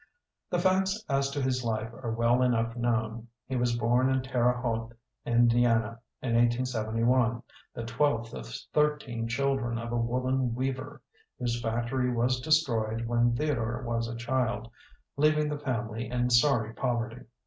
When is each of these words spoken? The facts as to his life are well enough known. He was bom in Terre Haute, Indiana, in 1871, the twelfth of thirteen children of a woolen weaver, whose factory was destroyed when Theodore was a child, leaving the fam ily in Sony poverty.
The 0.49 0.57
facts 0.57 1.05
as 1.07 1.29
to 1.29 1.39
his 1.39 1.63
life 1.63 1.93
are 1.93 2.09
well 2.09 2.41
enough 2.41 2.75
known. 2.75 3.27
He 3.45 3.55
was 3.55 3.77
bom 3.77 4.09
in 4.09 4.23
Terre 4.23 4.53
Haute, 4.59 4.93
Indiana, 5.27 5.99
in 6.23 6.33
1871, 6.33 7.43
the 7.75 7.83
twelfth 7.85 8.33
of 8.33 8.47
thirteen 8.73 9.27
children 9.27 9.77
of 9.77 9.91
a 9.91 9.97
woolen 9.97 10.55
weaver, 10.55 11.03
whose 11.37 11.61
factory 11.61 12.11
was 12.11 12.41
destroyed 12.41 13.05
when 13.05 13.35
Theodore 13.35 13.83
was 13.83 14.07
a 14.07 14.15
child, 14.17 14.71
leaving 15.17 15.49
the 15.49 15.59
fam 15.59 15.89
ily 15.89 16.09
in 16.09 16.29
Sony 16.29 16.75
poverty. 16.75 17.27